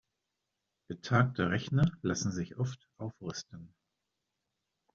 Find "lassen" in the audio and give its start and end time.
2.01-2.31